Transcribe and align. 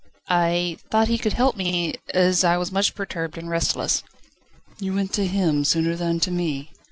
"I 0.31 0.79
thought 0.89 1.09
he 1.09 1.19
could 1.19 1.33
help 1.33 1.55
me, 1.55 1.93
as 2.11 2.43
I 2.43 2.57
was 2.57 2.71
much 2.71 2.95
perturbed 2.95 3.37
and 3.37 3.51
restless." 3.51 4.01
"You 4.79 4.95
went 4.95 5.13
to 5.13 5.27
him 5.27 5.63
sooner 5.63 5.95
than 5.95 6.19
to 6.21 6.31
me?" 6.31 6.71